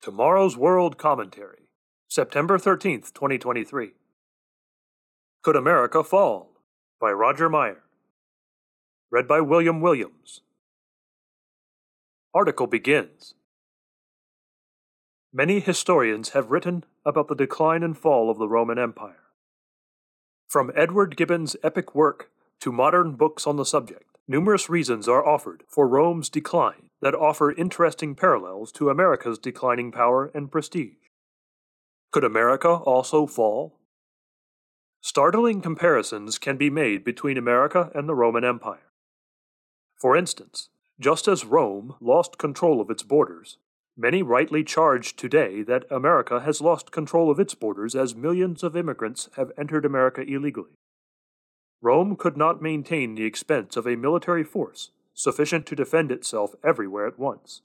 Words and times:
Tomorrow's 0.00 0.56
World 0.56 0.96
Commentary, 0.96 1.70
September 2.06 2.56
13th, 2.56 3.12
2023. 3.14 3.90
Could 5.42 5.56
America 5.56 6.04
Fall? 6.04 6.52
by 7.00 7.10
Roger 7.10 7.48
Meyer. 7.48 7.82
Read 9.10 9.26
by 9.26 9.40
William 9.40 9.80
Williams. 9.80 10.42
Article 12.32 12.68
begins. 12.68 13.34
Many 15.32 15.58
historians 15.58 16.28
have 16.28 16.52
written 16.52 16.84
about 17.04 17.26
the 17.26 17.34
decline 17.34 17.82
and 17.82 17.98
fall 17.98 18.30
of 18.30 18.38
the 18.38 18.48
Roman 18.48 18.78
Empire. 18.78 19.24
From 20.46 20.70
Edward 20.76 21.16
Gibbon's 21.16 21.56
epic 21.64 21.92
work 21.96 22.30
to 22.60 22.70
modern 22.70 23.16
books 23.16 23.48
on 23.48 23.56
the 23.56 23.64
subject, 23.64 24.16
numerous 24.28 24.70
reasons 24.70 25.08
are 25.08 25.26
offered 25.26 25.64
for 25.66 25.88
Rome's 25.88 26.28
decline 26.28 26.87
that 27.00 27.14
offer 27.14 27.52
interesting 27.52 28.14
parallels 28.14 28.72
to 28.72 28.90
America's 28.90 29.38
declining 29.38 29.92
power 29.92 30.30
and 30.34 30.50
prestige. 30.50 30.96
Could 32.10 32.24
America 32.24 32.68
also 32.68 33.26
fall? 33.26 33.78
Startling 35.00 35.60
comparisons 35.60 36.38
can 36.38 36.56
be 36.56 36.70
made 36.70 37.04
between 37.04 37.38
America 37.38 37.90
and 37.94 38.08
the 38.08 38.14
Roman 38.14 38.44
Empire. 38.44 38.92
For 39.94 40.16
instance, 40.16 40.70
just 41.00 41.28
as 41.28 41.44
Rome 41.44 41.94
lost 42.00 42.38
control 42.38 42.80
of 42.80 42.90
its 42.90 43.02
borders, 43.02 43.58
many 43.96 44.22
rightly 44.22 44.64
charge 44.64 45.14
today 45.14 45.62
that 45.62 45.84
America 45.90 46.40
has 46.40 46.60
lost 46.60 46.90
control 46.90 47.30
of 47.30 47.38
its 47.38 47.54
borders 47.54 47.94
as 47.94 48.16
millions 48.16 48.62
of 48.62 48.76
immigrants 48.76 49.28
have 49.36 49.52
entered 49.56 49.84
America 49.84 50.22
illegally. 50.22 50.72
Rome 51.80 52.16
could 52.16 52.36
not 52.36 52.60
maintain 52.60 53.14
the 53.14 53.24
expense 53.24 53.76
of 53.76 53.86
a 53.86 53.96
military 53.96 54.42
force 54.42 54.90
sufficient 55.18 55.66
to 55.66 55.74
defend 55.74 56.12
itself 56.12 56.54
everywhere 56.62 57.04
at 57.04 57.18
once. 57.18 57.62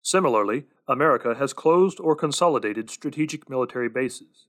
Similarly, 0.00 0.64
America 0.88 1.34
has 1.34 1.52
closed 1.52 2.00
or 2.00 2.16
consolidated 2.16 2.88
strategic 2.88 3.50
military 3.50 3.90
bases. 3.90 4.46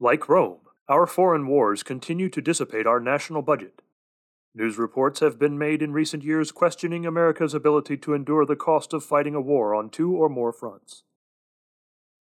Like 0.00 0.26
Rome, 0.26 0.60
our 0.88 1.06
foreign 1.06 1.46
wars 1.46 1.82
continue 1.82 2.30
to 2.30 2.40
dissipate 2.40 2.86
our 2.86 2.98
national 2.98 3.42
budget. 3.42 3.82
News 4.54 4.78
reports 4.78 5.20
have 5.20 5.38
been 5.38 5.58
made 5.58 5.82
in 5.82 5.92
recent 5.92 6.24
years 6.24 6.50
questioning 6.50 7.04
America's 7.04 7.52
ability 7.52 7.98
to 7.98 8.14
endure 8.14 8.46
the 8.46 8.56
cost 8.56 8.94
of 8.94 9.04
fighting 9.04 9.34
a 9.34 9.40
war 9.40 9.74
on 9.74 9.90
two 9.90 10.12
or 10.12 10.30
more 10.30 10.52
fronts. 10.52 11.02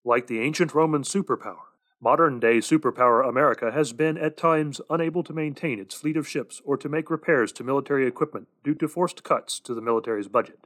Like 0.04 0.28
the 0.28 0.42
ancient 0.42 0.74
Roman 0.74 1.04
superpower, 1.04 1.71
Modern 2.04 2.40
day 2.40 2.58
superpower 2.58 3.28
America 3.28 3.72
has 3.72 3.94
been 3.94 4.18
at 4.18 4.36
times 4.36 4.82
unable 4.90 5.22
to 5.22 5.34
maintain 5.34 5.80
its 5.80 5.94
fleet 5.94 6.18
of 6.18 6.28
ships 6.28 6.60
or 6.66 6.76
to 6.76 6.90
make 6.90 7.12
repairs 7.12 7.52
to 7.52 7.64
military 7.64 8.08
equipment 8.08 8.48
due 8.64 8.74
to 8.74 8.88
forced 8.88 9.24
cuts 9.24 9.60
to 9.60 9.76
the 9.76 9.82
military's 9.82 10.28
budget. 10.28 10.66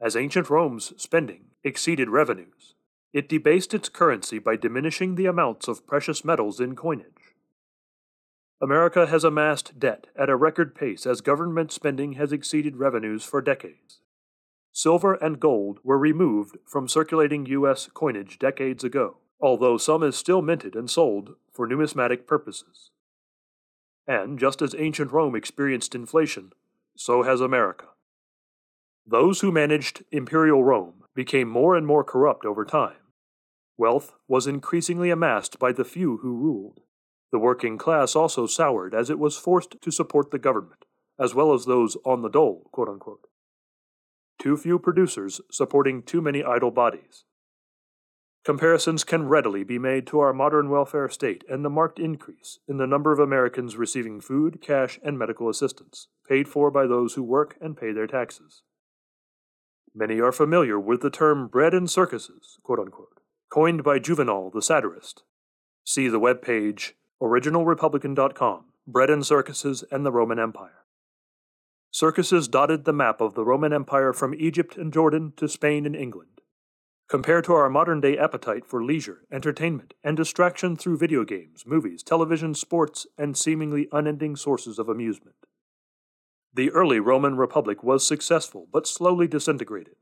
As 0.00 0.14
ancient 0.14 0.48
Rome's 0.48 0.92
spending 1.02 1.46
exceeded 1.64 2.10
revenues, 2.10 2.74
it 3.12 3.28
debased 3.28 3.74
its 3.74 3.88
currency 3.88 4.38
by 4.38 4.54
diminishing 4.54 5.16
the 5.16 5.26
amounts 5.26 5.66
of 5.66 5.84
precious 5.84 6.24
metals 6.24 6.60
in 6.60 6.76
coinage. 6.76 7.34
America 8.62 9.06
has 9.08 9.24
amassed 9.24 9.80
debt 9.80 10.06
at 10.14 10.30
a 10.30 10.36
record 10.36 10.76
pace 10.76 11.06
as 11.06 11.20
government 11.20 11.72
spending 11.72 12.12
has 12.12 12.32
exceeded 12.32 12.76
revenues 12.76 13.24
for 13.24 13.42
decades. 13.42 13.98
Silver 14.72 15.14
and 15.14 15.40
gold 15.40 15.80
were 15.82 15.98
removed 15.98 16.56
from 16.64 16.86
circulating 16.86 17.46
U.S. 17.46 17.88
coinage 17.92 18.38
decades 18.38 18.84
ago 18.84 19.16
although 19.44 19.76
some 19.76 20.02
is 20.02 20.16
still 20.16 20.40
minted 20.40 20.74
and 20.74 20.88
sold 20.88 21.34
for 21.52 21.66
numismatic 21.66 22.26
purposes. 22.26 22.90
And 24.06 24.38
just 24.38 24.62
as 24.62 24.74
ancient 24.78 25.12
Rome 25.12 25.36
experienced 25.36 25.94
inflation, 25.94 26.54
so 26.96 27.24
has 27.24 27.42
America. 27.42 27.88
Those 29.06 29.42
who 29.42 29.52
managed 29.52 30.02
imperial 30.10 30.64
Rome 30.64 31.04
became 31.14 31.46
more 31.46 31.76
and 31.76 31.86
more 31.86 32.02
corrupt 32.02 32.46
over 32.46 32.64
time. 32.64 32.96
Wealth 33.76 34.14
was 34.26 34.46
increasingly 34.46 35.10
amassed 35.10 35.58
by 35.58 35.72
the 35.72 35.84
few 35.84 36.16
who 36.22 36.38
ruled. 36.38 36.80
The 37.30 37.38
working 37.38 37.76
class 37.76 38.16
also 38.16 38.46
soured 38.46 38.94
as 38.94 39.10
it 39.10 39.18
was 39.18 39.36
forced 39.36 39.76
to 39.82 39.90
support 39.90 40.30
the 40.30 40.38
government, 40.38 40.86
as 41.20 41.34
well 41.34 41.52
as 41.52 41.66
those 41.66 41.98
on 42.06 42.22
the 42.22 42.30
dole, 42.30 42.70
Too 44.38 44.56
few 44.56 44.78
producers 44.78 45.42
supporting 45.50 46.02
too 46.02 46.22
many 46.22 46.42
idle 46.42 46.70
bodies. 46.70 47.24
Comparisons 48.44 49.04
can 49.04 49.26
readily 49.26 49.64
be 49.64 49.78
made 49.78 50.06
to 50.06 50.20
our 50.20 50.34
modern 50.34 50.68
welfare 50.68 51.08
state 51.08 51.42
and 51.48 51.64
the 51.64 51.70
marked 51.70 51.98
increase 51.98 52.58
in 52.68 52.76
the 52.76 52.86
number 52.86 53.10
of 53.10 53.18
Americans 53.18 53.78
receiving 53.78 54.20
food, 54.20 54.60
cash, 54.60 55.00
and 55.02 55.18
medical 55.18 55.48
assistance, 55.48 56.08
paid 56.28 56.46
for 56.46 56.70
by 56.70 56.86
those 56.86 57.14
who 57.14 57.22
work 57.22 57.56
and 57.58 57.74
pay 57.74 57.90
their 57.90 58.06
taxes. 58.06 58.62
Many 59.94 60.20
are 60.20 60.32
familiar 60.32 60.78
with 60.78 61.00
the 61.00 61.08
term 61.08 61.48
bread 61.48 61.72
and 61.72 61.90
circuses, 61.90 62.58
unquote, 62.68 63.20
coined 63.48 63.82
by 63.82 63.98
Juvenal 63.98 64.50
the 64.50 64.60
satirist. 64.60 65.22
See 65.82 66.08
the 66.08 66.18
web 66.18 66.42
page 66.42 66.96
originalrepublican.com, 67.22 68.64
Bread 68.86 69.08
and 69.08 69.24
Circuses 69.24 69.84
and 69.90 70.04
the 70.04 70.12
Roman 70.12 70.38
Empire. 70.38 70.84
Circuses 71.90 72.48
dotted 72.48 72.84
the 72.84 72.92
map 72.92 73.22
of 73.22 73.32
the 73.32 73.44
Roman 73.44 73.72
Empire 73.72 74.12
from 74.12 74.34
Egypt 74.34 74.76
and 74.76 74.92
Jordan 74.92 75.32
to 75.36 75.48
Spain 75.48 75.86
and 75.86 75.96
England 75.96 76.34
Compared 77.08 77.44
to 77.44 77.52
our 77.52 77.68
modern 77.68 78.00
day 78.00 78.16
appetite 78.16 78.64
for 78.64 78.82
leisure, 78.82 79.24
entertainment, 79.30 79.92
and 80.02 80.16
distraction 80.16 80.74
through 80.74 80.96
video 80.96 81.22
games, 81.22 81.64
movies, 81.66 82.02
television, 82.02 82.54
sports, 82.54 83.06
and 83.18 83.36
seemingly 83.36 83.88
unending 83.92 84.36
sources 84.36 84.78
of 84.78 84.88
amusement. 84.88 85.36
The 86.54 86.70
early 86.70 87.00
Roman 87.00 87.36
Republic 87.36 87.82
was 87.82 88.06
successful 88.06 88.68
but 88.72 88.86
slowly 88.86 89.28
disintegrated. 89.28 89.96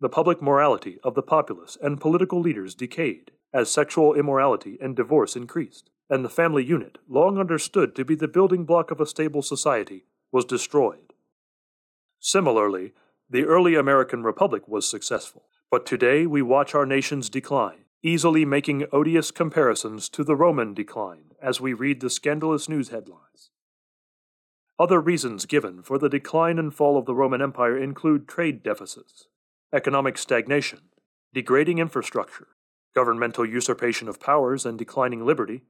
The 0.00 0.10
public 0.10 0.42
morality 0.42 0.98
of 1.02 1.14
the 1.14 1.22
populace 1.22 1.78
and 1.80 2.00
political 2.00 2.40
leaders 2.40 2.74
decayed 2.74 3.30
as 3.54 3.70
sexual 3.70 4.12
immorality 4.12 4.76
and 4.78 4.94
divorce 4.94 5.36
increased, 5.36 5.88
and 6.10 6.22
the 6.22 6.28
family 6.28 6.62
unit, 6.62 6.98
long 7.08 7.38
understood 7.38 7.96
to 7.96 8.04
be 8.04 8.14
the 8.14 8.28
building 8.28 8.64
block 8.64 8.90
of 8.90 9.00
a 9.00 9.06
stable 9.06 9.40
society, 9.40 10.04
was 10.30 10.44
destroyed. 10.44 11.14
Similarly, 12.20 12.92
the 13.30 13.44
early 13.44 13.74
American 13.74 14.22
Republic 14.22 14.68
was 14.68 14.88
successful, 14.88 15.44
but 15.70 15.84
today 15.84 16.26
we 16.26 16.42
watch 16.42 16.74
our 16.74 16.86
nation's 16.86 17.28
decline, 17.28 17.84
easily 18.02 18.44
making 18.44 18.86
odious 18.92 19.30
comparisons 19.30 20.08
to 20.08 20.22
the 20.22 20.36
Roman 20.36 20.74
decline 20.74 21.32
as 21.42 21.60
we 21.60 21.72
read 21.72 22.00
the 22.00 22.10
scandalous 22.10 22.68
news 22.68 22.90
headlines. 22.90 23.50
Other 24.78 25.00
reasons 25.00 25.46
given 25.46 25.82
for 25.82 25.98
the 25.98 26.08
decline 26.08 26.58
and 26.58 26.74
fall 26.74 26.98
of 26.98 27.06
the 27.06 27.14
Roman 27.14 27.40
Empire 27.40 27.78
include 27.78 28.28
trade 28.28 28.62
deficits, 28.62 29.26
economic 29.72 30.18
stagnation, 30.18 30.80
degrading 31.32 31.78
infrastructure, 31.78 32.48
governmental 32.94 33.46
usurpation 33.46 34.08
of 34.08 34.20
powers 34.20 34.64
and 34.64 34.78
declining 34.78 35.24
liberty, 35.24 35.62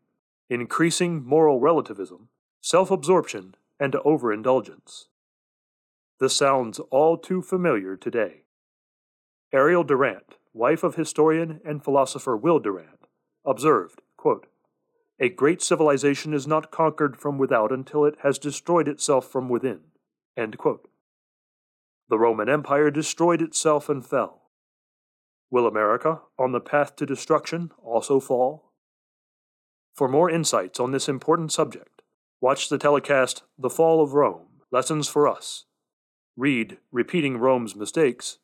increasing 0.51 1.25
moral 1.25 1.61
relativism, 1.61 2.29
self 2.61 2.91
absorption, 2.91 3.55
and 3.79 3.95
overindulgence. 4.05 5.09
This 6.19 6.35
sounds 6.35 6.79
all 6.91 7.17
too 7.17 7.43
familiar 7.43 7.97
today. 7.97 8.46
Ariel 9.53 9.85
Durant, 9.85 10.37
wife 10.53 10.83
of 10.83 10.97
historian 10.97 11.61
and 11.65 11.83
philosopher 11.83 12.37
Will 12.37 12.59
Durant, 12.59 13.07
observed, 13.45 14.03
quote, 14.17 14.47
A 15.21 15.29
great 15.29 15.63
civilization 15.63 16.35
is 16.35 16.47
not 16.47 16.71
conquered 16.71 17.17
from 17.17 17.39
without 17.39 17.71
until 17.71 18.05
it 18.05 18.17
has 18.23 18.39
destroyed 18.39 18.89
itself 18.89 19.31
from 19.31 19.49
within. 19.49 19.81
The 20.37 22.19
Roman 22.19 22.49
Empire 22.49 22.91
destroyed 22.91 23.41
itself 23.41 23.89
and 23.89 24.05
fell. 24.05 24.51
Will 25.51 25.67
America, 25.67 26.23
on 26.39 26.53
the 26.53 26.61
path 26.61 26.97
to 26.97 27.07
destruction, 27.07 27.71
also 27.83 28.19
fall? 28.19 28.73
For 29.95 30.09
more 30.09 30.29
insights 30.29 30.81
on 30.81 30.91
this 30.91 31.09
important 31.09 31.53
subject, 31.53 32.03
watch 32.41 32.69
the 32.69 32.79
telecast 32.79 33.45
The 33.57 33.71
Fall 33.71 34.03
of 34.03 34.13
Rome 34.13 34.47
Lessons 34.73 35.09
for 35.09 35.29
Us. 35.29 35.65
Read 36.37 36.79
Repeating 36.91 37.39
Rome's 37.39 37.77
Mistakes 37.77 38.39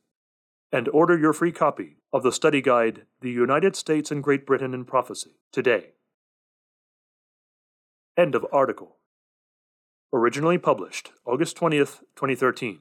and 0.72 0.88
order 0.88 1.18
your 1.18 1.34
free 1.34 1.52
copy 1.52 1.98
of 2.12 2.22
the 2.22 2.32
study 2.32 2.62
guide 2.62 3.02
The 3.20 3.30
United 3.30 3.76
States 3.76 4.10
and 4.10 4.22
Great 4.22 4.46
Britain 4.46 4.72
in 4.72 4.84
Prophecy 4.84 5.36
today. 5.52 5.90
End 8.16 8.34
of 8.34 8.46
article. 8.50 8.96
Originally 10.12 10.58
published 10.58 11.12
August 11.26 11.56
20th, 11.56 12.00
2013. 12.16 12.80